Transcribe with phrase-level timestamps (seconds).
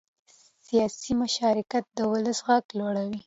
[0.67, 3.19] سیاسي مشارکت د ولس غږ لوړوي